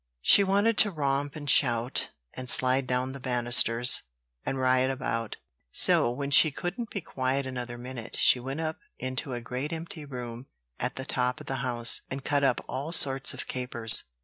She 0.23 0.43
wanted 0.43 0.79
to 0.79 0.89
romp 0.89 1.35
and 1.35 1.47
shout, 1.47 2.09
and 2.33 2.49
slide 2.49 2.87
down 2.87 3.11
the 3.11 3.19
banisters, 3.19 4.01
and 4.43 4.57
riot 4.57 4.89
about; 4.89 5.37
so, 5.71 6.09
when 6.09 6.31
she 6.31 6.49
couldn't 6.49 6.89
be 6.89 7.01
quiet 7.01 7.45
another 7.45 7.77
minute, 7.77 8.15
she 8.17 8.39
went 8.39 8.61
up 8.61 8.79
into 8.97 9.33
a 9.33 9.41
great 9.41 9.71
empty 9.71 10.05
room 10.05 10.47
at 10.79 10.95
the 10.95 11.05
top 11.05 11.39
of 11.39 11.45
the 11.45 11.57
house, 11.57 12.01
and 12.09 12.25
cut 12.25 12.43
up 12.43 12.65
all 12.67 12.91
sorts 12.91 13.35
of 13.35 13.45
capers. 13.45 14.05